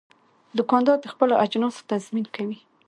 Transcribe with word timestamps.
دوکاندار 0.57 0.97
د 1.01 1.05
خپلو 1.13 1.33
اجناسو 1.43 1.81
تضمین 1.91 2.25
کوي. 2.35 2.59